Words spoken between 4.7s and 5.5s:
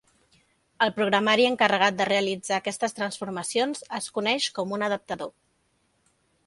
un adaptador.